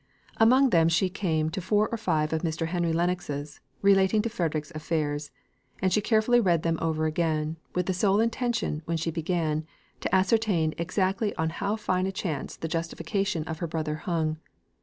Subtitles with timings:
[0.37, 2.65] Among them she came to four or five of Mr.
[2.65, 5.29] Henry Lennox's, relating to Frederick's affairs;
[5.79, 9.63] and she carefully read them over again, with the sole intention, when she began,
[9.99, 14.37] to ascertain exactly on how fine a chance the justification of her brother hung.